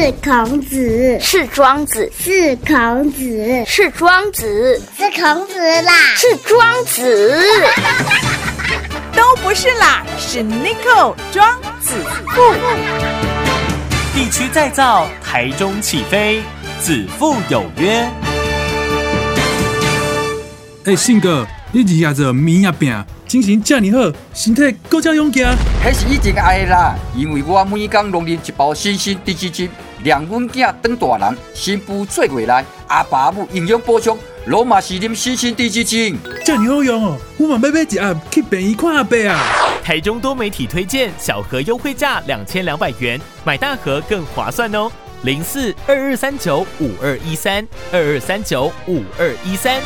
[0.00, 7.46] 是孔子，是庄子，是孔子，是庄子，是孔子啦，是庄子，
[9.14, 11.96] 都不是啦，是 n i c o 庄子。
[12.34, 12.54] 富。
[14.14, 16.40] 地区再造，台中起飞，
[16.80, 18.08] 子父有约。
[20.86, 25.46] 哎，信哥，你日夜做面也饼，精神这么好，身体更加勇健。
[25.84, 29.68] 迄是以前爱啦，因为我每天拢啉一包新鲜低脂精，
[30.02, 37.16] 让阮囝当大人，新妇做过来，阿爸母营养补充，罗马是啉新鲜低脂精，这么好用哦！
[37.38, 39.38] 我嘛要买一盒去便宜看阿伯啊。
[39.82, 44.90] 台中多媒体推荐小盒优惠价两千两百元，买大盒更划算哦。
[45.22, 49.80] 零四二二三九五二一三二二三九五二一三。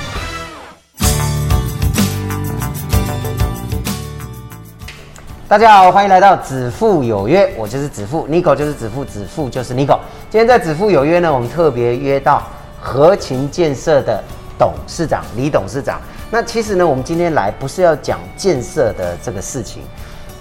[5.46, 9.98] 大家好，欢迎来到子父有约，我就是子父，Nico 就是子父，子父就是 Nico。
[10.30, 12.42] 今天在子父有约呢，我们特别约到
[12.80, 14.24] 合勤建设的
[14.59, 16.01] 董事长李董事长。
[16.30, 19.82] 那其实呢，我们今天来不是要讲建设的这个事情，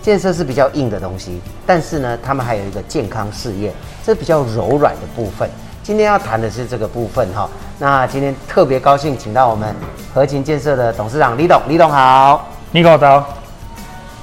[0.01, 3.73] 建设是比较硬的东西，但是呢，他们还有一个健康事业，
[4.05, 5.49] 这比较柔软的部分。
[5.83, 7.49] 今天要谈的是这个部分哈。
[7.77, 9.75] 那今天特别高兴，请到我们
[10.13, 13.42] 合勤建设的董事长李董，李董好，Nico。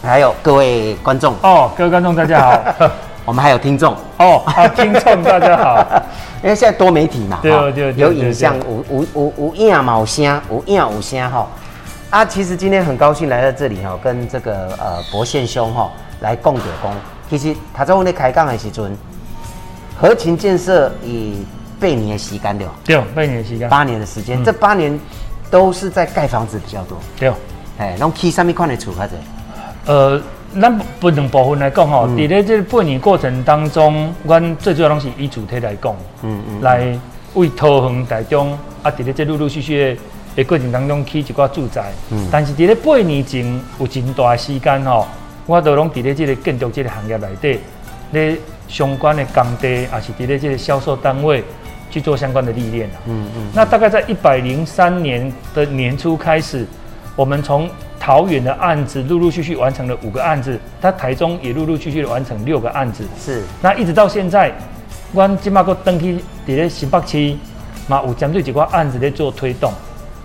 [0.02, 1.34] 还有各位观众。
[1.42, 2.90] 哦，各位观众大家好，
[3.24, 3.94] 我们还有听众。
[4.18, 6.02] 哦，好听众大家好，
[6.42, 11.46] 因为现在多媒体嘛，对对，有影像，无无无无影冇声，无影无声哈。
[12.08, 15.90] 啊，其实今天很高兴来到这里哈，跟这个呃博宪兄哈
[16.20, 16.90] 来共点工。
[17.28, 18.96] 其实他在我们开讲的时阵，
[20.00, 21.44] 合勤建设以
[21.78, 24.98] 八年的时间对对，八年的时间，八年的时间，这八年
[25.50, 27.30] 都是在盖房子比较多，对，
[27.78, 29.12] 哎，拢起上面款的厝开者。
[29.86, 30.20] 呃，
[30.60, 36.98] 咱分两部分来讲吼，伫咧这八年过程当中，阮最主要拢是以主体来讲，嗯嗯，来
[37.34, 39.98] 为桃园大中啊，伫咧这陆陆续续
[40.36, 45.06] 的过程当中起一寡住宅，嗯，但是伫咧八年前有真大时间吼，
[45.46, 47.58] 我都拢伫咧这个建筑这个行业内底，
[48.12, 48.36] 咧
[48.68, 51.42] 相关的工地，也是伫咧这个销售单位
[51.90, 56.66] 去做相关的历练嗯嗯，那大概在一百零三年的年初开始，
[57.16, 57.68] 我们从
[58.00, 63.04] 桃园的案子陆陆续续完成了五个案子，他台中也陆陆续续的完成六个案子。
[63.22, 64.50] 是，那一直到现在，
[65.12, 67.36] 我今嘛个登记伫咧新北区，
[67.86, 69.70] 嘛有针对几个案子在做推动，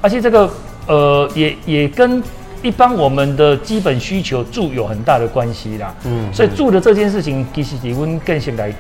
[0.02, 0.50] 而且这个
[0.88, 2.24] 呃也也跟
[2.62, 5.94] 一般我们的基本需求住有很大的关系啦。
[6.06, 8.74] 嗯，所以住的这件事情其实是阮更是来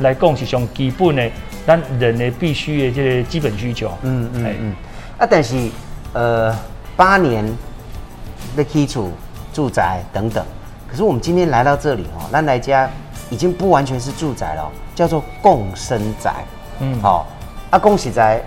[0.00, 1.30] 来讲是上基本的，
[1.64, 3.96] 咱人的必须的这个基本需求。
[4.02, 4.74] 嗯嗯嗯，
[5.18, 5.56] 啊，但是
[6.14, 6.52] 呃
[6.96, 7.46] 八年。
[8.56, 9.10] 的基础
[9.52, 10.44] 住宅等等，
[10.88, 12.88] 可是我们今天来到这里哦，那来家
[13.30, 16.34] 已经不完全是住宅了，叫做共生宅。
[16.80, 17.26] 嗯，好，
[17.70, 18.40] 啊，恭喜宅，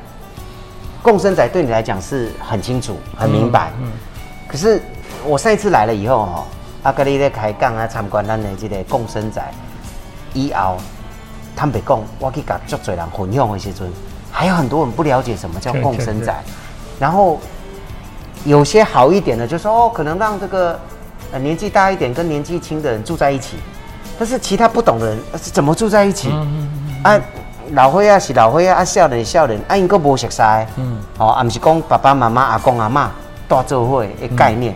[1.02, 3.72] 共生宅对你来讲是很清楚、很明白。
[3.82, 3.92] 嗯，
[4.48, 4.82] 可是
[5.26, 6.44] 我上一次来了以后哦，
[6.84, 9.52] 阿格里在开讲啊，参观咱的这个共生宅，
[10.34, 10.78] 以后
[11.56, 13.92] 坦白讲，我去甲足多人分享的时阵，
[14.32, 16.42] 还有很多人不了解什么叫共生宅，
[17.00, 17.40] 然后。
[18.46, 20.80] 有些好一点的，就说哦，可能让这个
[21.32, 23.58] 呃年纪大一点跟年纪轻的人住在一起，
[24.20, 26.30] 但是其他不懂的人是怎么住在一起？
[27.04, 27.20] 啊，
[27.72, 30.42] 老灰啊是老灰啊，啊少年少年，啊应该无熟悉。
[30.76, 33.12] 嗯，哦，啊不是讲爸爸妈妈、阿公阿妈
[33.48, 34.76] 大做伙的概念。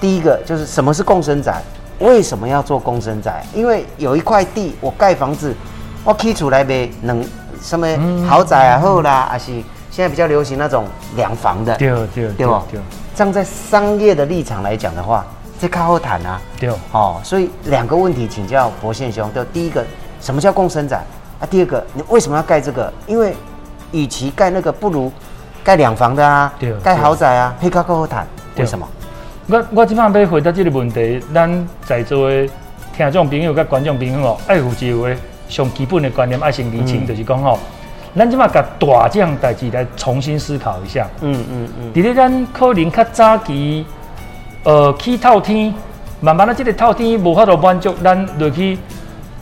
[0.00, 1.62] 第一个就是什么是共生宅？
[2.00, 3.44] 为什么要做共生宅？
[3.54, 5.54] 因为有一块地，我盖房子，
[6.04, 7.24] 我起出来呗，能
[7.62, 7.86] 什么
[8.28, 9.52] 豪宅啊好啦，还是？
[9.96, 10.84] 现在比较流行那种
[11.16, 12.62] 两房的，对对对不？
[13.14, 15.24] 站在商业的立场来讲的话，
[15.58, 16.38] 这靠后谈啊。
[16.60, 19.32] 对哦，所以两个问题请教博宪兄。
[19.34, 19.82] 就第一个，
[20.20, 20.98] 什么叫共生宅？
[21.40, 22.92] 啊，第二个，你为什么要盖这个？
[23.06, 23.34] 因为
[23.90, 25.10] 与其盖那个，不如
[25.64, 26.52] 盖两房的啊，
[26.84, 28.26] 盖豪宅啊，配靠靠后谈。
[28.58, 28.86] 为什么？
[29.46, 32.46] 我我今晚要回答这个问题，咱在座的
[32.94, 35.16] 听众朋友跟观众朋友哦，爱护一个
[35.48, 37.58] 上基本的观念，爱先理清，就是讲哦。
[38.16, 41.06] 咱即马甲大这样代志来重新思考一下。
[41.20, 41.92] 嗯嗯嗯。
[41.92, 43.84] 伫咧咱可能较早期，
[44.64, 45.74] 呃，去透天，
[46.20, 48.78] 慢慢的这个透天无法度满足咱落去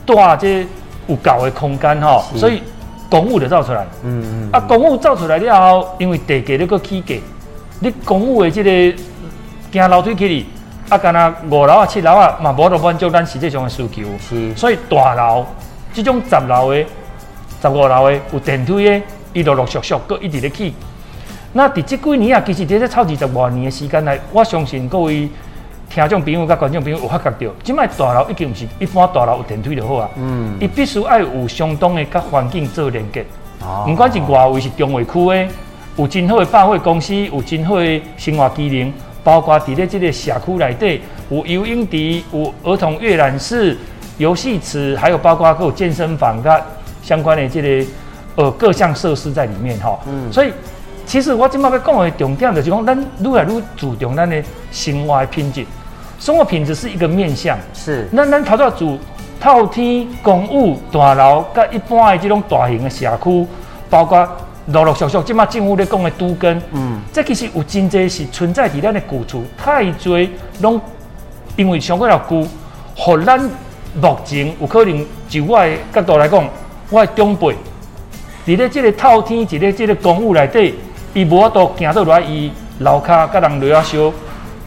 [0.05, 0.67] 大这
[1.07, 2.61] 有够的空间吼，所以
[3.09, 3.85] 公务就造出来。
[4.03, 4.49] 嗯嗯。
[4.51, 7.15] 啊，公务造出来了后，因为地价咧搁起价，
[7.79, 8.97] 你公务的这个
[9.71, 10.45] 行楼梯起哩，
[10.89, 14.03] 啊，干那五楼啊、七楼啊，嘛无法度满足咱实际上的需求。
[14.19, 14.53] 是。
[14.53, 15.45] 所以大楼，
[15.93, 16.83] 这种十楼的。
[17.65, 19.01] 十五楼的有电梯的，
[19.33, 20.71] 伊陆陆续续搁一直咧起。
[21.53, 25.27] 那伫即几年啊，其实伫这超二十万年的时间内，我相信各位
[25.89, 33.25] 听众朋友甲观众朋友有发觉到，即摆大楼已经不是一般大楼有电梯就好啊，嗯，伊必须要有相当的甲环境做连接。
[33.63, 35.47] 哦毋管是外围是中卫区的，
[35.97, 41.01] 有真好的百货公司，有真好的生活机能，包括伫咧即个社区内底
[41.31, 43.75] 有游泳池、有儿童阅览室、
[44.19, 46.61] 游戏池，还有包括还有健身房甲
[47.05, 47.91] 相关的这个
[48.35, 49.99] 呃各项设施在里面哈。
[50.07, 50.51] 嗯所以
[51.05, 55.63] 其实我今麦要讲的重点就是讲，咱愈来愈注重咱的生活的品质。
[56.19, 58.97] 生活品质是一个面向，是那咱头先住
[59.39, 63.47] 透天公寓大楼，甲一般的这种大型的社区，
[63.89, 64.27] 包括
[64.67, 70.27] 陆陆续续，即马政府咧讲的都根，嗯，这其实有真济是存在伫咱的旧厝，太侪
[70.61, 70.81] 拢
[71.55, 72.47] 因为上过了旧，
[72.97, 73.39] 互咱
[74.01, 76.43] 目前有可能就我的角度来讲，
[76.89, 77.47] 我的长辈，
[78.45, 80.75] 伫咧即个透天，伫咧即个公寓内底，
[81.13, 84.11] 伊无法度行倒来，伊楼骹甲人落啊烧，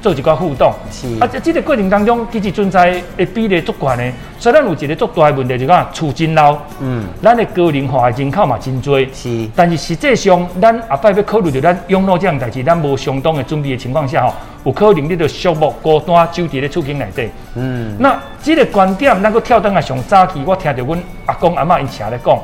[0.00, 0.72] 做一寡互动。
[0.90, 8.98] 是啊，即这个过程当中，其实存在的比例足悬的，所以咱有一个足大的问题，就是讲厝真老，嗯，咱的高龄化的人口嘛真多。
[9.12, 14.34] 是但是实际上，咱下摆要考虑到咱养老这样代志，咱无相当的准备的情况下吼，
[14.64, 17.28] 有可能你就寂寞孤单就伫咧厝境内底。
[17.54, 22.38] 嗯，那这个观点，咱个跳灯啊，上早期我听到阮阿公阿嬷因车咧讲，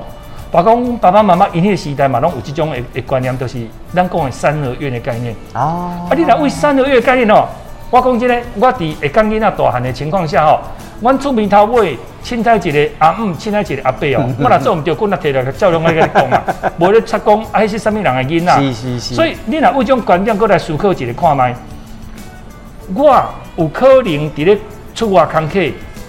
[0.55, 3.59] 包括阮爸爸妈妈因迄个时代嘛，拢有即种的的观念，就是
[3.93, 5.35] 咱讲的三合院的概念。
[5.53, 7.45] 哦，啊，你若为三合院的概念哦，
[7.91, 10.61] 我讲真诶，我伫会讲囡仔大汉的情况下吼，
[11.01, 16.43] 阮厝边头尾凊彩一个阿姆，凊彩一个阿伯哦， 我若做毋对，阮若摕来照亮来甲你讲啊，
[16.79, 18.61] 无咧插讲，啊，迄是啥物人的囡仔？
[18.62, 21.53] 是是是，所以你若为种观点，过来思考一下看卖，
[22.95, 23.25] 我
[23.57, 24.57] 有可能伫咧
[24.95, 25.59] 出外工课，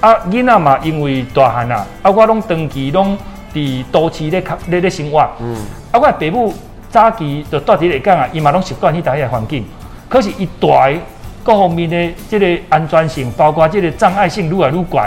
[0.02, 3.18] 啊，囡仔嘛因为大汉啊，啊，我拢长期拢
[3.56, 5.56] 伫都市咧较咧咧生活，嗯，
[5.92, 6.54] 啊，我的爸母
[6.92, 9.64] 早期就住伫咧港啊，伊嘛拢习惯迄搭迄个环境，
[10.10, 10.98] 可是伊大的
[11.44, 15.02] 各方面的即个安全性，包括即个障碍性愈来愈悬，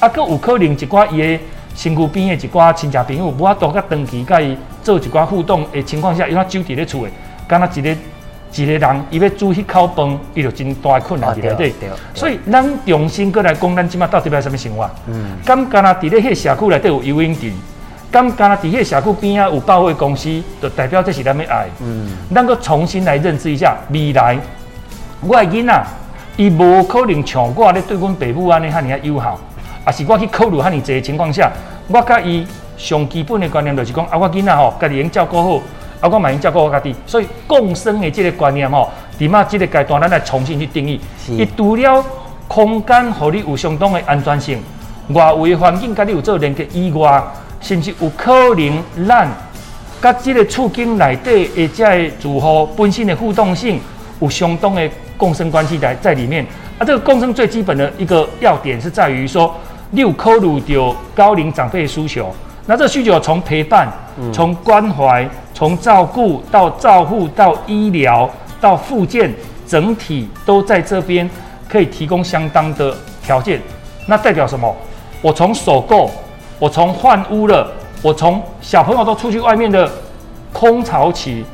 [0.00, 1.38] 啊，佫有可能一寡伊的
[1.74, 7.10] 身躯边的一寡亲戚朋友，无法度甲长期甲伊做一寡互动的情况下，伊怎走伫咧厝的，
[7.46, 7.96] 敢若一个
[8.52, 11.74] 一个人，伊要煮迄口饭，伊就真大的困难伫内底。
[12.14, 14.88] 所以咱重新过来讲，咱即马到底要什么生活？
[15.08, 17.52] 嗯，敢敢若伫咧迄个社区内底有游泳池，
[18.10, 21.66] 敢敢若伫迄个社区边啊有百货公司，就代表这是咱要爱。
[21.80, 24.38] 嗯，咱个重新来认知一下未来，
[25.20, 25.86] 我的囡仔，
[26.36, 29.38] 伊无可能像我咧对阮爸母安尼遐尔啊友好，
[29.84, 31.50] 啊是我去考虑遐尼济的情况下，
[31.88, 35.64] 我甲伊上基本的观念就是讲，啊我囡仔吼，家己应照顾好，
[36.00, 41.32] 啊我嘛应照顾我家己，所以共生的这个观念吼，伫嘛这个阶段咱来重新去定义，是。
[41.32, 42.04] 伊除了
[42.48, 44.62] 空间互你有相当的安全性，
[45.08, 47.22] 外围环境甲你有做连接以外，
[47.60, 49.28] 甚至有可能咱
[50.02, 53.80] 甲即个厝境内底的这个住户本身的互动性
[54.20, 56.46] 有相当的共生关系在在里面。
[56.78, 59.54] 啊，这个共生最基本的一个要点是在于说，
[59.90, 62.30] 你有考虑到高龄长辈的需求，
[62.66, 63.90] 那这需求从陪伴、
[64.32, 68.28] 从关怀、从照顾到照护到医疗
[68.60, 69.34] 到复健，
[69.66, 71.28] 整体都在这边
[71.66, 73.60] 可以提供相当的条件。
[74.06, 74.76] 那代表什么？
[75.22, 76.10] 我从首购，
[76.58, 77.70] 我从换屋了，
[78.00, 79.90] 我从小朋友都出去外面的
[80.52, 81.44] 空巢期，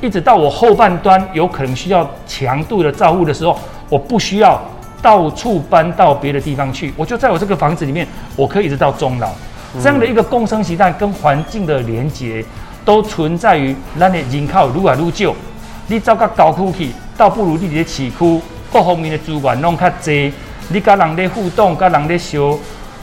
[0.00, 3.56] 一直到我后半端有可能需要强度的照顾的时候，
[3.88, 4.60] 我不需要
[5.00, 9.30] 到处搬到别的地方去，我就在我这个房子里面，我可以一直到终老。
[9.80, 12.44] 这样的一个共生习惯跟环境的连接，
[12.84, 15.32] 都存在于咱的人口愈来愈少。
[15.86, 18.40] 你走到高区去，倒不如你伫咧市区，
[18.72, 20.32] 各方面的资源拢较济，
[20.68, 22.40] 你甲人咧互动，甲人咧相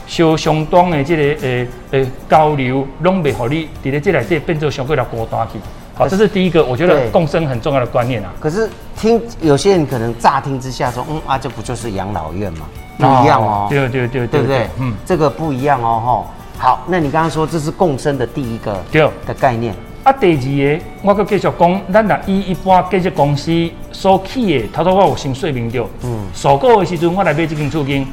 [0.06, 5.58] 相相当的这个呃呃交流，拢袂互你伫咧这内底变做相对了孤单去。
[5.94, 8.30] 好，这是第一个，我觉得共生很重要的观念啊。
[8.38, 12.66] 可是听有些人可能乍听之下说，嗯啊，这不就是养老院吗？
[12.98, 14.68] 不一样哦，对对对对不对？
[14.78, 16.26] 嗯，这个不一样哦，吼。
[16.58, 19.02] 好，那你刚刚说这是共生的第一个对。
[19.26, 23.50] 的概念，啊，第二个，我阁继续讲，咱若以一般建设公司
[23.92, 25.86] 所起的，头头我有先说明着。
[26.02, 28.06] 嗯收购的时阵，我来买这间厝间，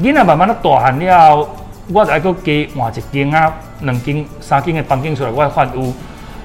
[0.00, 1.48] 囡仔慢慢咧大汉了后，
[1.92, 5.94] 我就爱搁加换一间啊、两间、三间的房间出来，我要换屋。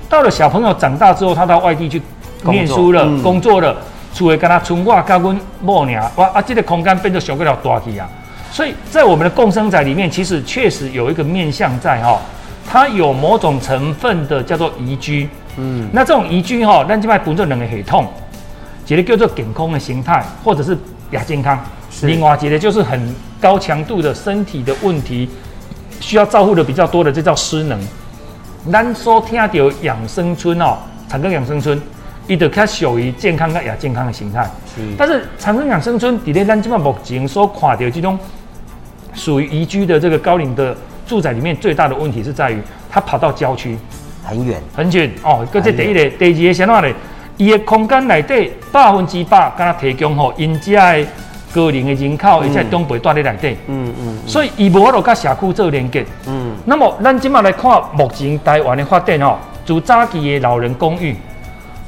[0.09, 2.01] 到了小朋友长大之后，他到外地去
[2.43, 3.75] 念书了、工作了，
[4.13, 8.07] 厝的跟他剩我甲阮某尔，哇啊，这个空间变得小个了大去啊。
[8.51, 12.19] 所以在我们的共生宅里面，其实确实有一个面向在哈、
[12.69, 15.29] 它有某种成分的叫做宜居。
[15.57, 18.07] 嗯，那这种宜居哈、咱即摆分做两个系统，
[18.87, 20.77] 一个叫做健康的形态，或者是
[21.11, 21.61] 亚健康；是
[22.01, 22.99] 另外一个就是很
[23.39, 25.29] 高强度的身体的问题，
[25.99, 27.79] 需要照顾的比较多的，这叫失能。
[28.71, 30.77] 咱所听到养生村哦，
[31.09, 31.81] 产庚养生村，
[32.27, 34.43] 伊就较属于健康跟亚健康的形态。
[34.75, 38.17] 是但是长庚养生村伫咧咱即马目前所看到这种
[39.13, 40.75] 属于宜居的这个高龄的
[41.07, 43.77] 住宅里面，最大的问题是在于它跑到郊区
[44.23, 45.45] 很远，很远哦。
[45.51, 46.95] 搁这第一个，第二个是安怎咧？
[47.37, 51.07] 伊的空间内底百分之百，敢若提供吼因遮的
[51.53, 56.05] 高龄的人口，而且长辈住咧内底，嗯嗯所以伊无法度甲社区做连接。
[56.27, 61.15] 嗯，那么，咱今麦来看目前台湾的发展哦，从早期的老人公寓，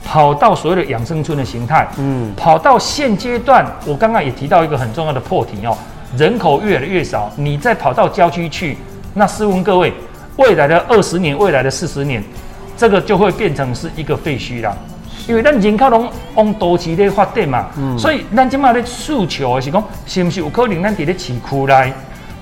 [0.03, 2.33] 跑到所谓的养生村的形态，嗯。
[2.35, 5.77] 跑到现阶段，我刚刚也提到一个很重要的破题哦，
[6.17, 8.77] 人口越来越少，你再跑到郊区去，
[9.13, 9.93] 那试问各位，
[10.37, 12.23] 未来的二十年，未来的四十年，
[12.75, 14.75] 这个就会变成是一个废墟啦。
[15.27, 21.93] 因为咱人口拢往都市咧发展嘛，所以咱即马咧诉求的是讲，是不是有可能咱伫咧市区内，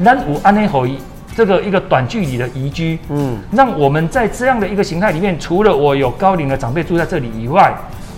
[0.03, 0.97] 咱有安尼可以
[1.35, 3.37] 这个一个短距离的宜居，嗯。
[3.51, 7.71] 让我们在这样的一个形态里面，除了我有高龄的长辈住在这里以外，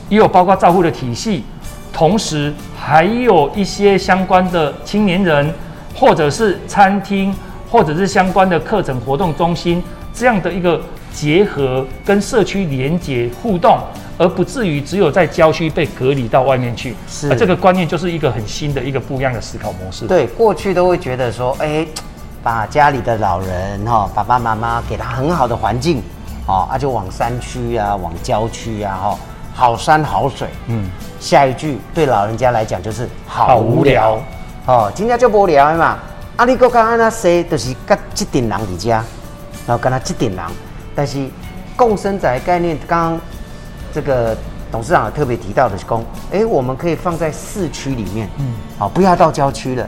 [0.08, 1.44] 也有包括照护的体系，
[1.92, 5.54] 同时还有一些相关的青年人，
[5.94, 7.36] 或者是餐厅，
[7.70, 13.78] 或者是相关的课程活动中心这样的一个结合跟社区连接互动，
[14.18, 16.96] 而不至于只有在郊区被隔离到外面去。
[17.08, 20.06] 是而这个观念就是一个很新的一个不一样的思考模式。
[20.08, 21.86] 对，过去都会觉得说，哎，
[22.44, 26.02] 把家里的老人哈、爸爸妈妈给他很好的环境，
[26.46, 29.18] 哦，啊就往山区啊，往郊区啊，哈、
[29.54, 30.50] 好山好水。
[30.68, 30.90] 嗯，
[31.20, 34.24] 下一句对老人家来讲就是好好无无聊聊，
[34.66, 35.98] 哦，今天就无聊的嘛。
[36.36, 39.04] 阿，你搁刚安那说，就是跟这顶人伫家，
[39.66, 40.40] 然后跟他这顶人，
[40.94, 41.30] 但是
[41.76, 43.22] 共生仔概念，刚刚
[43.94, 44.36] 这个
[44.72, 49.88] 董事长有特别提到的是公，哎，我们可以放在市区里面，嗯，好、不要到郊区了，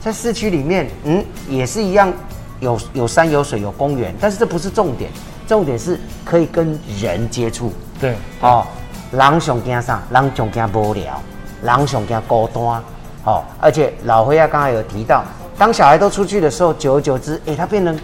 [0.00, 2.12] 在市区里面，嗯，也是一样，
[2.60, 5.10] 有有山有水有公园，但是这不是重点，
[5.46, 8.66] 重点是可以跟人接触，对，哦，
[9.12, 10.02] 人上惊啥？
[10.10, 11.20] 人上惊无聊，
[11.62, 12.82] 人上惊孤单。
[13.26, 15.24] 哦，而且老辉啊，刚才有提到，
[15.56, 17.98] 当小孩都出去的时候，久而久之，哎，他变成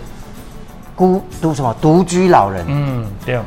[0.94, 1.74] 孤独什么？
[1.80, 2.64] 独居老人。
[2.68, 3.38] 嗯，对，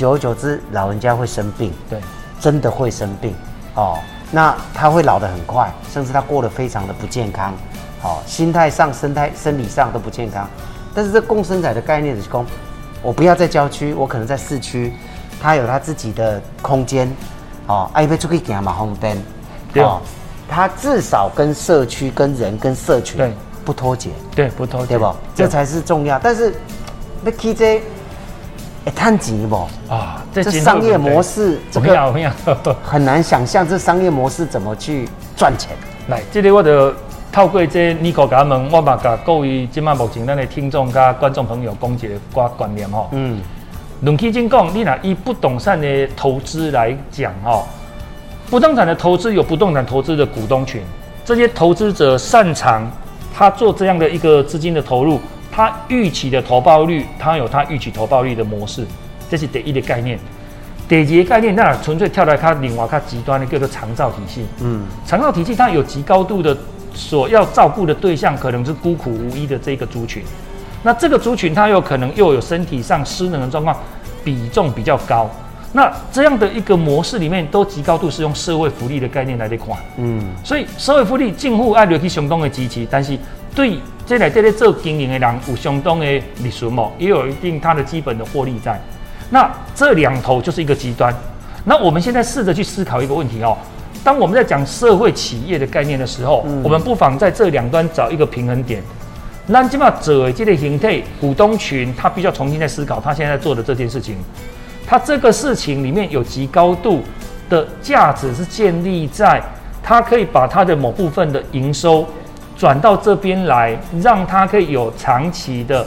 [0.00, 2.00] 久而久之，老人家会生病，对，
[2.40, 3.34] 真的会生病。
[3.74, 3.98] 哦，
[4.30, 7.52] 那他会老得很快，甚至他过得非常的不健康。
[8.02, 10.48] 哦，心态上、生态、生理上都不健康。
[10.94, 12.42] 但是这共生仔的概念是说，
[13.02, 14.94] 我不要在郊区，我可能在市区，
[15.38, 17.14] 他有他自己的空间。
[17.66, 19.18] 哦，爱要出去行嘛方便。
[19.70, 20.00] 对哦，
[20.48, 23.34] 他至少跟社区、跟人、跟社群对
[23.66, 24.08] 不脱节。
[24.34, 25.14] 对，不偷对不？
[25.34, 26.18] 这才是重要。
[26.18, 26.54] 但是，
[27.22, 27.82] 那 K J，
[28.84, 29.56] 会赚钱不？
[29.88, 32.06] 啊，这商业模式，这怎么样？
[32.06, 32.32] 个怎么样？
[32.82, 35.70] 很难想象这商业模式怎么去赚钱。
[36.08, 36.92] 来，这里我就
[37.30, 43.08] 透过这尼克甲问，我嘛甲各位今麦目前咱的听众甲观众朋友讲一个寡观念吼。
[43.12, 43.40] 嗯，
[44.00, 47.64] 论起真讲，你若以不动产的投资来讲哦，
[48.48, 50.82] 不动产的投资有不动产投资的股东群，
[51.24, 52.90] 这些投资者擅长
[53.32, 55.20] 他做这样的一个资金的投入，
[55.60, 58.86] 他预期的投报率，他有他预期投报率的模式，
[59.28, 60.18] 这是第一的概念。
[60.88, 64.46] 第二个概念，那纯粹跳来它另外它极端的叫做长照体系。
[64.62, 66.56] 嗯，长照体系它有极高度的
[66.94, 70.22] 所要照顾的对象，可能是孤苦无依的这个族群。
[70.82, 73.76] 那这个族群，它有可能又有身体上失能的状况，
[74.24, 75.28] 比重比较高。
[75.74, 79.68] 那这样的一个模式里面，都极高度是用社会福利的概念来的看。
[79.98, 83.16] 嗯，所以社会福利近乎爱落去相当的支持，但是
[83.54, 83.78] 对
[84.10, 88.76] 这来这里做经营的人有相当的利润哦，也有一定它的基本的获利在。
[89.30, 91.14] 那这两头就是一个极端。
[91.62, 93.56] 那我们现在试着去思考一个问题哦，
[94.02, 98.82] 当我们在讲社会企业的概念的时候，我们不妨在这两端找一个平衡点。
[99.46, 104.16] 那基本上者这类形态，股东群他必须要重新再思考他现在在做的这件事情。
[104.84, 107.00] 他这个事情里面有极高度
[107.48, 109.40] 的价值是建立在
[109.80, 112.04] 他可以把他的某部分的营收
[112.60, 115.86] 转到这边来，让他可以有长期的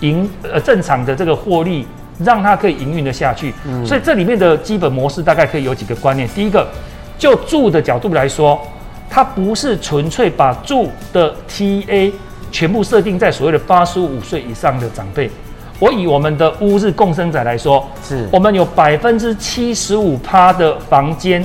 [0.00, 1.86] 营呃正常的这个获利，
[2.18, 3.54] 让它可以营运的下去。
[3.82, 6.28] 所以这里面的基本模式大概可以有几个观念。
[6.34, 6.68] 第一个，
[7.16, 8.60] 就住的角度来说，
[9.08, 12.12] 它不是纯粹把住的 TA
[12.52, 15.30] 全部设定在所谓的八十五岁以上的长辈。
[15.78, 21.42] 我以我们的乌日共生仔来说，是我们有百分之七十五趴的房间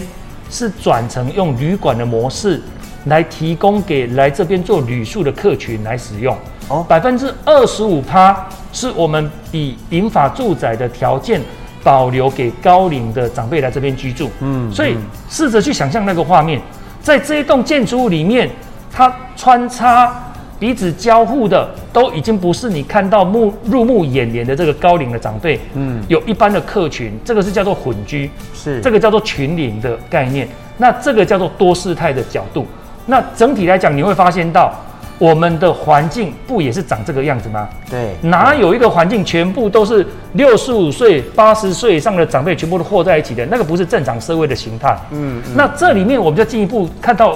[0.49, 2.61] 是转成用旅馆的模式
[3.05, 6.35] 来提供给来这边做旅宿的客群来使用。
[6.67, 11.41] 哦百分之二十五趴是我们以银法住宅的条件
[11.83, 14.29] 保留给高龄的长辈来这边居住。
[14.39, 14.95] 嗯所以
[15.29, 16.61] 试着去想象那个画面，
[17.01, 18.49] 在这一栋建筑物里面，
[18.91, 32.67] 它穿插彼此交互的都已经不是你看到目入目眼帘的这个高龄的长辈，嗯，有一般的客群，这个是叫做混居，是这个叫做群龄的概念，那这个叫做多事态的角度。
[33.05, 34.73] 那整体来讲，你会发现到
[35.17, 37.67] 我们的环境不也是长这个样子吗？
[37.89, 43.45] 对，哪有一个环境全部都是六十五岁、八十岁以上的长辈全部都和在一起的？
[43.47, 44.97] 那个不是正常社会的形态。
[45.11, 47.35] 嗯，那这里面我们就进一步看到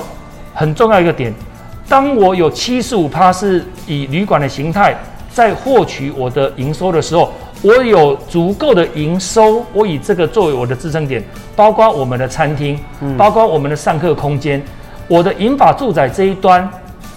[0.53, 1.33] 很重要一个点：
[1.87, 4.95] 当我有七十五趴是以旅馆的形态
[5.29, 7.31] 在获取我的营收的时候，
[7.61, 11.23] 我有足够的营收，我以这个作为我的支撑点，
[11.55, 14.61] 包括我们的餐厅，嗯包括我们的上课空间，
[15.07, 16.69] 我的银发住宅这一端。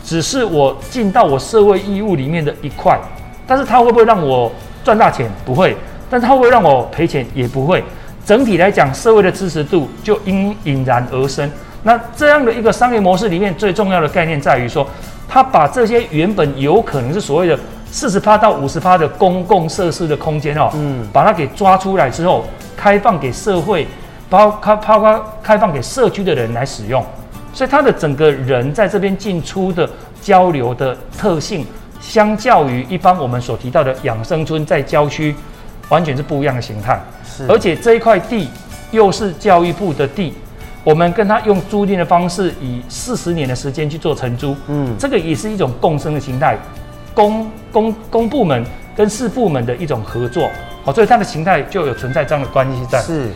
[0.05, 2.99] 只是我尽到我社会义务里面的一块，
[3.47, 4.51] 但是它会不会让我
[4.83, 5.31] 赚大钱？
[5.45, 5.77] 不会，
[6.09, 7.27] 但是它会不会让我赔钱？
[7.35, 7.85] 也不会。
[8.25, 11.51] 整体来讲，社会的支持度就因引然而生。
[11.83, 14.87] 那这样的一个商业模式里面，最重要的概念在于说，
[15.29, 17.59] 它把这些原本有可能是所谓的
[17.91, 23.87] 四十趴到五十趴的公共设施的空间哦，嗯，把它给抓出来之后，开放给社会，
[24.31, 27.05] 包开包括开放给社区的人来使用。
[27.53, 29.89] 所以他的整个人在这边进出的
[30.21, 31.67] 交流的特性，
[32.01, 35.35] 相较于一般我们所提到的养生村在郊区，
[35.89, 37.01] 完全是不一样的形态。
[37.25, 38.49] 是，而且这一块地
[38.91, 40.35] 又是教育部的地，
[40.85, 44.55] 我们跟他用租赁的方式，以四十年的时间去做承租。
[44.69, 46.57] 嗯，这个也是一种共生的形态，
[47.15, 48.65] 公公公部门
[48.97, 50.49] 跟市部门的一种合作。
[50.85, 53.01] 好，所以它的形态就有存在这样的关系在。
[53.03, 53.29] 是。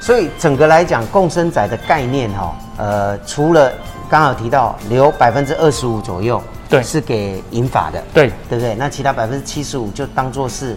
[0.00, 3.72] 所以整个来讲，共生宅的概念哈，呃，除了
[4.08, 8.74] 刚好提到留百分之二十五左右，对，是给银法的，对，对不对？
[8.76, 10.76] 那其他百分之七十五就当做是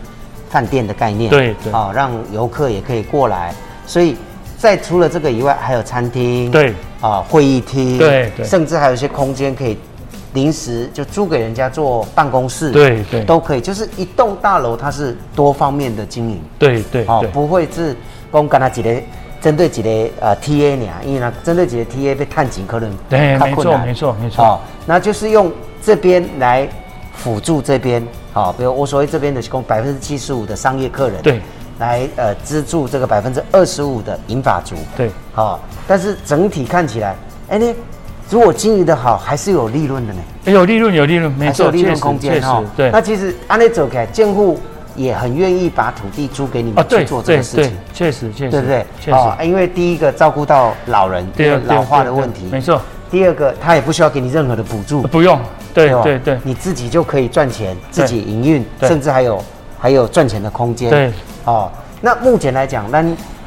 [0.50, 3.54] 饭店的概念，对对，啊，让游客也可以过来。
[3.86, 4.18] 所以
[4.58, 9.78] 在除了这个以外，还有餐厅，对，啊，会议厅，对对，甚至还有一些空间可以
[10.34, 13.62] 临时就租给人家做办公室，对对，都可以。
[13.62, 17.96] 就是一栋大楼，它是多方面的经营，对对，哦，不会是。
[18.32, 18.90] 光干他几个
[19.42, 20.86] 针对几个呃 T A 呢？
[21.04, 24.44] 因为呢，针对几个 T A 被探紧可能对，没错没错没错。
[24.44, 26.70] 好，那就是用这边来
[27.16, 31.42] 辅助这边，好，比如我所谓这边的供百分之七十五的商业客人，对，
[31.80, 37.16] 来呃资助这个百分之二十五的银发族，对，好，但是整体看起来，
[37.50, 37.74] 哎呢，
[38.30, 42.92] 如果经营的好，还是有利润的呢，有利润有利润，没错，利润空间哈，对。
[42.92, 44.60] 那其实按你走开，建户。
[44.96, 48.86] 也很愿意把土地租给你们去做这个事情，确实确实，对不对？
[49.00, 52.82] 确实，因为第一个照顾到老人，对老化的问题，没错。
[53.10, 55.38] 第二个，他也不需要给你任何的补助，不用，
[55.74, 59.44] 对对对，你自己就可以赚钱，自己营运，甚至还有
[59.78, 60.90] 还有赚钱的空间。
[60.90, 61.12] 对，
[61.44, 63.02] 哦，那目前来讲，那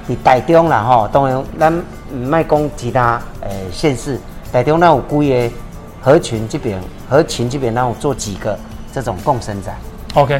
[0.06, 1.72] 你台中啦哈，当然咱
[2.12, 4.20] 卖讲其他呃县市，
[4.52, 5.50] 台中那有几个
[6.02, 6.78] 合群这边，
[7.08, 8.58] 合群这边那我做几个
[8.92, 9.74] 这种共生仔
[10.12, 10.38] ，OK。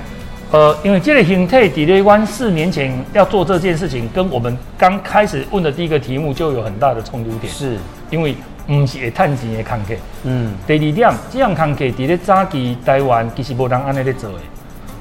[0.55, 7.53] 呃，因为这个形态，底雷湾四年前要做这件事情，跟我们刚开始问的第一个题目就有很大的冲突点。
[7.53, 7.77] 是，
[8.09, 9.95] 因为不是会探钱的康客。
[10.23, 10.53] 嗯。
[10.65, 14.39] 第二点，这样康客底咧早期台湾其实无人安尼咧做的，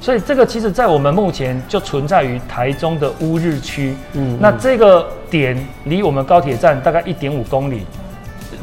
[0.01, 3.93] 所以这个其实在我们目前就存在于台中的乌日区。
[4.13, 4.35] 嗯。
[4.41, 7.85] 那这个点离我们高铁站大概一点五公里。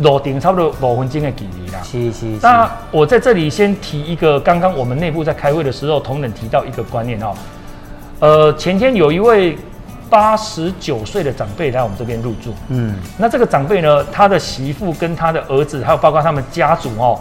[0.02, 1.80] 路顶差不多五分钟的距离啦。
[1.82, 2.26] 是是。
[2.42, 7.34] 那我在这里先提一个，刚刚我们内部在开会的时候，同仁提到一个观念哦。
[8.20, 9.56] 呃，前天有一位
[10.08, 12.54] 八十九岁的长辈来我们这边入住。
[12.68, 12.94] 嗯。
[13.18, 17.20] 那这个长辈呢，他的媳妇跟他的儿子，还有包括他们家族哦，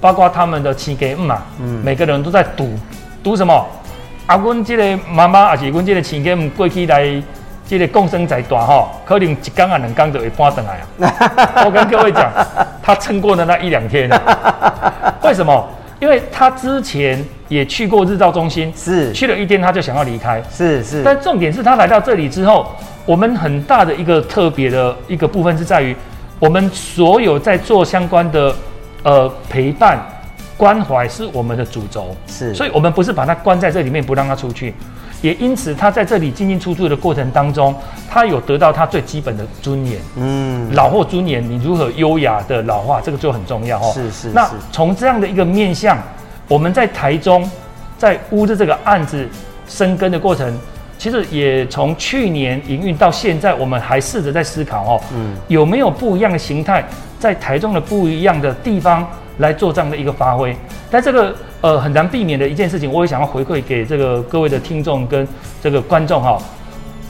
[0.00, 2.70] 包括他们的亲家嘛，嗯，每个人都在赌，
[3.22, 3.66] 赌什么？
[4.26, 7.22] 啊，阮这个妈妈，还是阮这个亲家过去来。
[7.70, 11.62] 这个共生仔大哈，可能一缸啊两缸就会搬上来啊。
[11.64, 12.28] 我跟各位讲，
[12.82, 14.10] 他撑过的那一两天，
[15.22, 15.68] 为什么？
[16.00, 21.04] 因为他之前也去过日照中心，是去了一天他就想要离开，是是。
[21.04, 22.66] 但重点是他来到这里之后，
[23.06, 25.94] 我们很大的一个特别的一个部分是在于，
[26.40, 28.52] 我们所有在做相关的
[29.04, 29.96] 呃陪伴
[30.60, 34.74] 关怀是我们的主轴，是，所以我们不是把它关在这里面不让他出去。
[35.22, 37.74] 也因此，他在这里进进出出的过程当中，
[38.10, 39.98] 他有得到他最基本的尊严。
[40.16, 43.90] 嗯，老或尊严，你如何优雅的老化，这个就很重要哦。
[43.94, 44.28] 是是。
[44.34, 45.96] 那从这样的一个面向，
[46.46, 47.50] 我们在台中，
[47.96, 49.26] 在乌的这个案子
[49.66, 50.54] 生根的过程，
[50.98, 56.84] 其实也从去年营运到现在，我们还试着在思考哦，嗯，有没有不一样的形态，
[57.18, 59.08] 在台中的不一样的地方
[59.40, 60.56] 来做这样的一个发挥？
[60.90, 61.34] 但这个。
[61.62, 65.28] 呃，很难避免的一件事情，我也想要回馈给这个各位的听众跟
[65.62, 66.38] 这个观众哈。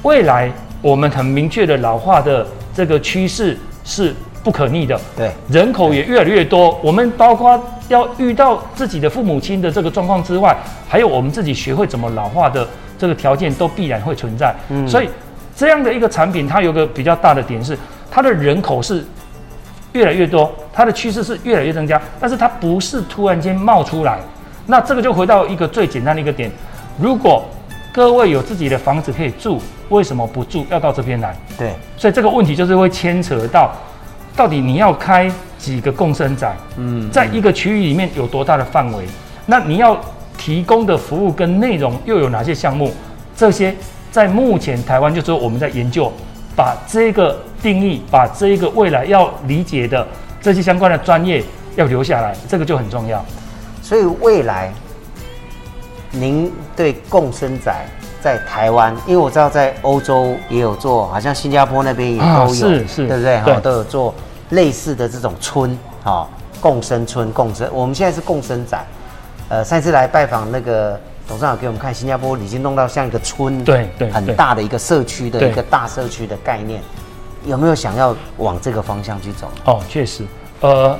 [0.02, 0.50] 未来
[0.82, 4.12] 我们很明确的老化的这个趋势是
[4.42, 6.76] 不可逆的，对，人口也越来越多。
[6.82, 10.56] 我们包括要遇到自己的父母亲的这个状况之外，
[10.88, 12.66] 还有我们自己学会怎么老化的
[12.98, 14.52] 这个条件都必然会存在。
[14.70, 15.08] 嗯所以
[15.54, 17.78] 这样的一个产品，它有个比较大的点是，
[18.10, 19.04] 它的人口是
[19.92, 24.18] 越来越多，它的趋势是越来越增加，但是它不是突然间冒出来。
[24.66, 26.50] 那这个就回到一个最简单的一个点，
[26.98, 27.44] 如果
[27.92, 30.64] 各位有自己的房子可以住，为什么不住？
[30.70, 31.36] 要到这边来？
[31.58, 33.72] 对，所以这个问题就是会牵扯到，
[34.36, 39.04] 到底你要开几个共生宅，嗯，在一个区域里面有多大的范围？
[39.46, 39.98] 那你要
[40.38, 42.92] 提供的服务跟内容又有哪些项目？
[43.34, 43.74] 这些
[44.12, 46.12] 在目前台湾就是我们在研究，
[46.60, 50.06] 把这个定义，把这一个未来要理解的
[50.42, 51.42] 这些相关的专业
[51.74, 53.24] 要留下来，这个就很重要。
[53.80, 54.70] 所以未来，
[56.10, 57.86] 您对共生宅
[58.20, 63.40] 在台湾，因为我知道在欧洲也有做，好像新加坡那边也都有，啊是是对不对？
[63.40, 64.14] 哈，都有做
[64.50, 66.28] 类似的这种村，哈，
[66.60, 67.66] 共生村、共生。
[67.72, 68.84] 我们现在是共生宅，
[69.48, 76.82] 呃，上次来拜访那个董事长给我们看，新加坡已经弄到像一个村，对对很大的一个社区的一个大社区的概念，
[77.46, 79.48] 有没有想要往这个方向去走？
[79.64, 80.24] 哦，确实，
[80.60, 80.98] 呃，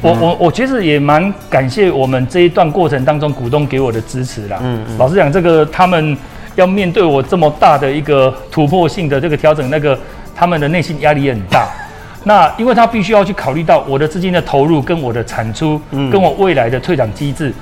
[0.00, 4.60] 我我我其实也蛮感谢我们这一段过程当中股东给我的支持啦。
[4.62, 6.16] 嗯嗯老实讲，这个他们
[6.54, 9.98] 要面对我这么大的一个突破性的这个调整，那个
[10.36, 11.68] 他们的内心压力也很大。
[12.22, 17.52] 那因为他必须要去考虑到我的资金的投入跟我的产出，嗯跟我未来的退场机制。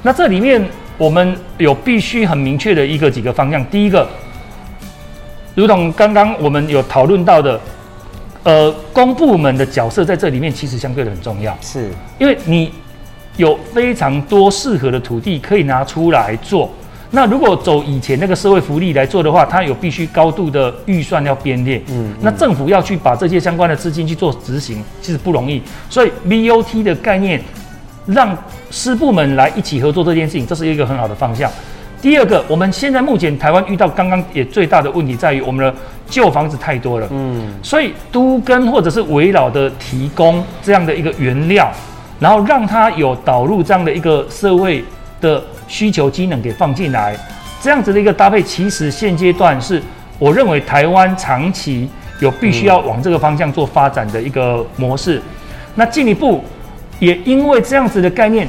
[0.00, 0.66] 那这里面
[0.98, 3.64] 我们有必须很明确的一个几个方向。
[3.66, 4.06] 第一个，
[5.54, 7.58] 如同刚刚我们有讨论到的，
[8.42, 12.72] 呃，公部门的角色在这里面其实相对的很重要，是，因为你
[13.36, 16.68] 有非常多适合的土地可以拿出来做。
[17.10, 25.62] 那如果走以前那个社会福利来做的话，它有必须高度的预算要编列，嗯嗯，那政府要去把这些相关的资金去做执行，其实不容易。
[25.88, 27.40] 所以 BOT 的概念，
[28.08, 28.36] 让
[28.70, 31.50] 师部门来一起合作这件事情，这是一个很好的方向。
[32.00, 35.74] 第二个，我们现在目前台湾遇到刚刚也最大的问题在于我们的
[36.08, 41.70] 旧房子太多了，嗯，所以都跟或者是围绕的提供这样的一个原料，
[42.20, 44.84] 然后让它有导入这样的一个社会
[45.20, 47.16] 的需求机能给放进来，
[47.60, 49.82] 这样子的一个搭配，其实现阶段是
[50.20, 51.88] 我认为台湾长期
[52.20, 55.20] 有必须要往这个方向做发展的一个模式。
[55.74, 56.44] 那进一步，
[56.98, 58.48] 也因为这样子的概念，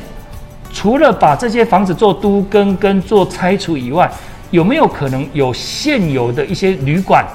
[0.73, 4.09] 除了把这些房子做都跟跟做拆除以外，
[4.51, 7.25] 有没有可能有现有的一些旅馆，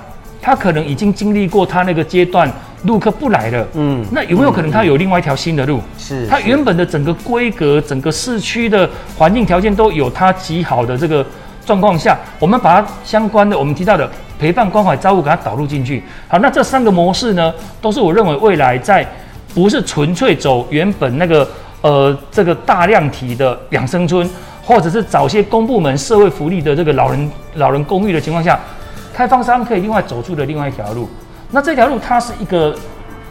[0.42, 2.50] 它可能已经经历过它那个阶段，
[2.82, 5.80] 陆客不来了，嗯那有没有可能它有另外一条新的路？
[5.96, 11.24] 是，是它原本的整个规格、整个市区的环境条件都有它极好的这个
[11.64, 16.02] 状况下，我们把它相关的我们提到的陪伴、关怀、照顾给它导入进去。
[16.28, 19.06] 好，那这三个模式呢，都是我认为未来在
[19.54, 21.48] 不是纯粹走原本那个
[21.80, 24.28] 呃这个大量体的养生村，
[24.64, 28.58] 或者是找些公部门社会福利的这个老人老人公寓的情况下，
[29.14, 31.08] 开发商可以另外走出的另外一条路。
[31.52, 32.76] 那这条路它是一个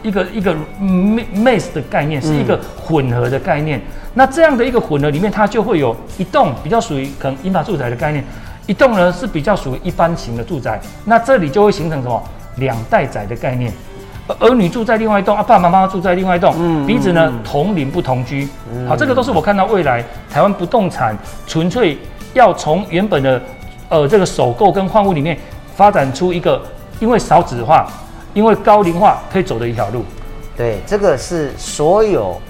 [0.02, 3.80] 一个一个 mix 的概念，是一个混合的概念。
[4.14, 8.24] 那这样的一个混合里面，它就会有一栋比较属于可能银发住宅的概念，
[8.66, 10.80] 一栋呢是比较属于一般型的住宅。
[11.04, 12.22] 那这里就会形成什么
[12.56, 13.70] 两代宅的概念。
[14.26, 18.48] 儿儿女住在另外一栋，啊，爸爸妈妈住在另外一栋，嗯彼此呢嗯同邻不同居。
[18.88, 21.98] 好，这个都是我看到未来台湾不动产纯粹
[22.32, 23.40] 要从原本的
[23.90, 25.38] 呃这个首购跟换屋里面
[25.76, 26.62] 发展出一个，
[27.00, 27.86] 因为少子化，
[28.32, 30.04] 因为高龄化可以走的一条路。
[30.56, 32.40] 对，这个是所有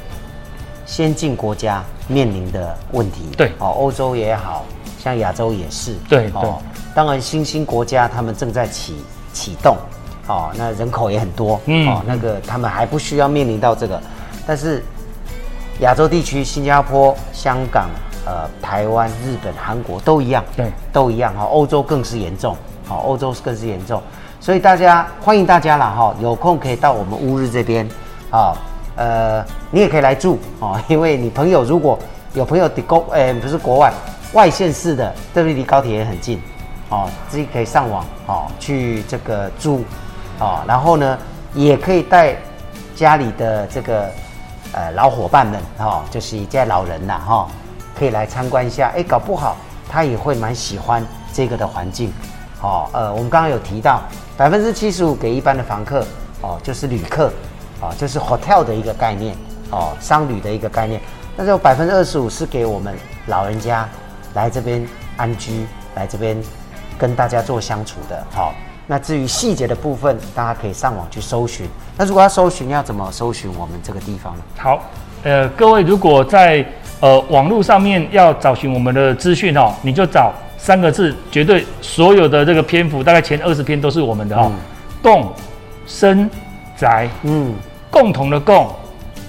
[0.86, 3.30] 先进国家面临的问题。
[3.36, 4.64] 对哦，欧洲也好
[4.98, 5.94] 像亚洲也是。
[6.08, 6.62] 对哦，
[6.94, 8.96] 当然新兴国家他们正在启
[9.32, 9.76] 启动，
[10.26, 11.88] 哦，那人口也很多，嗯。
[11.88, 14.00] 哦，那个他们还不需要面临到这个，
[14.46, 14.82] 但是
[15.80, 17.88] 亚洲地区，新加坡、香港、
[18.24, 22.56] 呃，台湾、日本、韩国都一样，对，都一样哈、欧洲更是严重，
[22.86, 24.00] 好、欧洲更是严重，
[24.40, 27.86] 所以大家欢迎大家啦哈、有空可以到我们乌日这边
[28.30, 28.56] 啊、
[28.96, 31.98] 呃，你也可以来住哦， 因为你朋友如果
[32.34, 33.92] 有朋友的国，呃，不是国外
[34.32, 35.54] 外县市的，对不对？
[35.54, 36.40] 离高铁也很近，
[36.88, 39.84] 哦，自己可以上网哦去这个租，
[40.38, 41.18] 哦，然后呢
[41.54, 42.36] 也可以带
[42.94, 44.10] 家里的这个
[44.72, 47.48] 呃老伙伴们哈、哦，就是一家老人呐哈、
[47.98, 49.56] 可以来参观一下，哎，搞不好
[49.88, 52.12] 他也会蛮喜欢这个的环境，
[52.60, 54.02] 哦，呃，我们刚刚有提到
[54.36, 56.04] 百分之七十五给一般的房客，
[56.40, 57.32] 哦，就是旅客，
[57.80, 59.36] 哦，就是 hotel 的一个概念，
[59.70, 61.00] 哦，商旅的一个概念，
[61.36, 63.88] 那有百分之二十五是给我们老人家
[64.34, 64.84] 来这边
[65.16, 66.36] 安居，来这边
[66.98, 68.52] 跟大家做相处的，好、
[68.86, 71.66] 那至于细节的部分，大家可以上网去搜寻。
[71.96, 74.42] 那如果要搜寻，要怎么搜寻我们这个地方呢？
[74.58, 74.82] 好，
[75.22, 76.64] 呃，各位如果在
[77.00, 84.52] 呃网络上面要找寻我们的资讯哦，你就找三个字，绝对所有的这个篇幅，大概前二十篇都是我们的哈、哦。
[85.02, 85.32] 共
[85.86, 86.28] 生
[86.76, 87.54] 宅，嗯
[87.90, 88.70] 共同的共，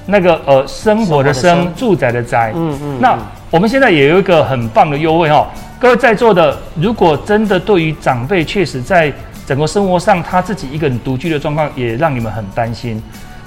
[0.06, 2.52] 那个呃生活的生住宅的宅。
[2.56, 3.18] 嗯嗯那
[3.52, 5.48] 我们现在也有一个很棒的优惠哈、哦，
[5.80, 9.13] 各位在座的，如果真的对于长辈确实在
[9.45, 13.01] 整个生活上他自己一个人独居的状况，也让你们很担心。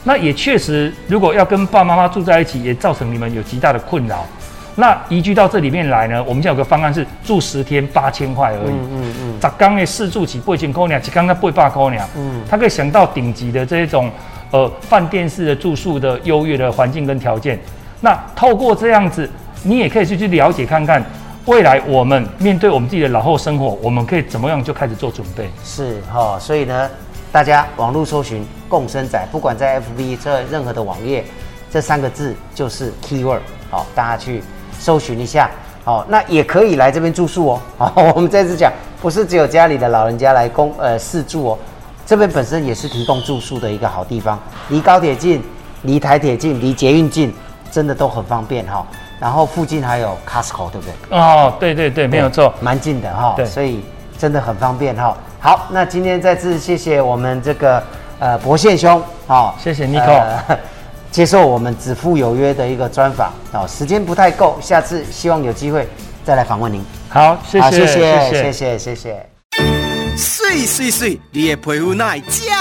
[0.05, 4.25] 那也确实，如果要跟爸爸妈妈住在一起，也造成你们有极大的困扰。
[4.77, 8.71] 那移居到这里面来呢，我们现在有个方案是住十天八千块而已。
[8.71, 12.09] 嗯嗯嗯十缸的四住起八千块两，一缸才八百块两。
[12.17, 14.09] 嗯他可以想到顶级的这种
[14.53, 17.59] 呃饭店式的住宿的优越的环境跟条件。
[18.01, 19.29] 那透过这样子，
[19.65, 21.05] 你也可以去去了解看看，
[21.49, 25.49] 未来我们面对我们自己的老后生活，我们可以怎么样就开始做准备。
[25.65, 26.91] 是哈、所以呢，
[27.33, 31.25] 大家网络搜寻“共生仔”，不管在 FB 这任何的网页，
[31.71, 34.43] 这三个字就是 keyword，好、大家去
[34.79, 35.51] 搜寻一下。
[35.85, 37.61] 好、那也可以来这边住宿哦。
[37.79, 41.59] 好、我们再次讲，不是只有家里的老人家来供呃试住哦，
[42.05, 45.43] 这边本身也是提供住宿的一个好地方，离高铁近，
[45.85, 47.33] 离台铁近，离捷运近，
[47.71, 48.87] 真的都很方便哈、
[49.21, 51.19] 然后附近还有 Costco，对不对？
[51.19, 52.53] 哦，对对对，没有错。
[52.61, 53.85] 蛮近的哈、对所以
[54.19, 57.83] 真的很方便哈、好，那今天再次谢谢我们这个
[58.19, 60.13] 呃博宪兄，哈、谢谢 Nico
[60.49, 60.59] 呃
[61.11, 65.89] 接受我们子父有约的一个专访哦，时间不太够，下次希望有机会
[66.25, 66.85] 再来访问您。
[67.09, 69.27] 好，谢，谢，谢谢，谢谢，谢谢。
[70.17, 72.21] 水水水，你的皮肤哪会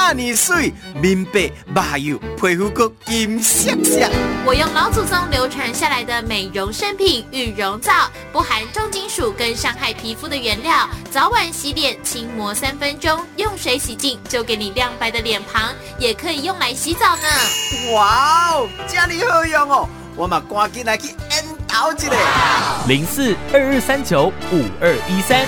[0.09, 0.73] 这么水？
[1.01, 4.09] 面白目油，皮肤阁金闪闪。
[4.45, 7.91] 我用老祖宗流传下来的美容圣品羽绒皂，
[8.31, 17.91] 不含重金属跟伤害皮肤的原料，早晚洗脸轻磨三分钟，用水洗净就给你亮白的脸庞，也可以用来洗澡呢。
[17.91, 19.89] 哇哦，这么好用哦！
[20.15, 22.85] 我嘛赶紧来去研究一下。
[22.87, 25.45] 零四二二三九五二一三。